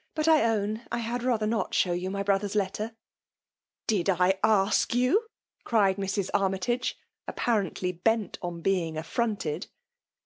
[0.00, 2.92] <'"< But I own I had rather not show you my brother's letter."
[3.84, 5.26] '^ Did I ask you?"
[5.64, 6.30] cried Mrs.
[6.32, 6.96] Armytage*
[7.28, 9.66] apparently bent upon being afBronted.